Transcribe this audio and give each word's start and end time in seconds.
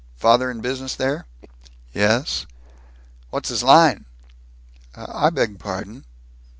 Father 0.17 0.49
in 0.49 0.61
business 0.61 0.95
there?" 0.95 1.27
"Yes." 1.93 2.47
"What's 3.29 3.49
his 3.49 3.61
line?" 3.61 4.05
"I 4.95 5.29
beg 5.29 5.59
pardon?" 5.59 6.05